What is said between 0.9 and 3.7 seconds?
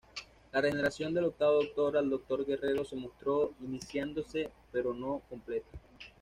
del Octavo Doctor al Doctor Guerrero se mostró